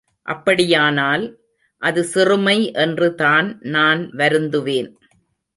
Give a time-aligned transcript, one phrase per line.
[0.23, 1.39] அப்படியானால்,
[1.77, 4.91] அது சிறுமை என்றுதான் நான் வருந்துவேன்.